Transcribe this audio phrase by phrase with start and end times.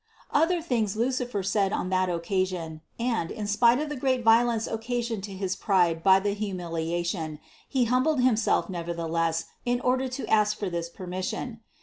[0.31, 4.65] Other things Lucifer said on that occa sion, and, in spite of the great violence
[4.65, 7.39] occasioned to his pride by the humiliation,
[7.69, 11.59] he humbled himself neverthe less in order to ask for this permission.